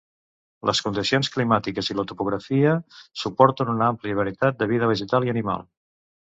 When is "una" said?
3.75-3.91